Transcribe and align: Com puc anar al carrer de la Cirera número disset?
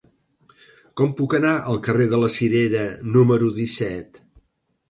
Com 1.01 1.11
puc 1.19 1.35
anar 1.39 1.51
al 1.73 1.77
carrer 1.89 2.07
de 2.15 2.21
la 2.23 2.31
Cirera 2.39 2.89
número 3.19 3.55
disset? 3.63 4.23